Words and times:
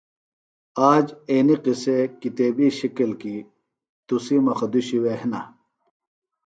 آج 0.91 1.05
اینیۡ 1.29 1.59
قِصے 1.63 1.97
کتیبیۡ 2.21 2.73
شِکل 2.79 3.11
کیۡ 3.21 3.41
تُسی 4.07 4.37
مخدوشیۡ 4.47 5.01
وے 5.03 5.13
ہِنہ 5.19 5.41